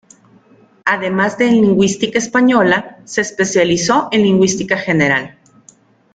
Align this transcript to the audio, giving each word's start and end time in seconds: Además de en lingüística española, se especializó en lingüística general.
Además 0.85 1.37
de 1.37 1.45
en 1.49 1.61
lingüística 1.61 2.17
española, 2.17 2.97
se 3.05 3.21
especializó 3.21 4.09
en 4.11 4.23
lingüística 4.23 4.75
general. 4.75 5.37